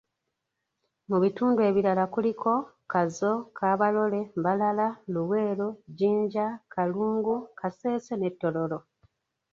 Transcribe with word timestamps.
Mu 1.09 1.17
bitundu 1.23 1.59
ebirala 1.69 2.03
kuliko; 2.13 2.53
Kazo, 2.91 3.33
Kabarole, 3.57 4.21
Mbarara, 4.37 4.87
Luweero, 5.13 5.69
Jinja, 5.97 6.47
Kalungu, 6.73 7.35
Kasese 7.59 8.13
ne 8.17 8.29
Tororo. 8.39 8.79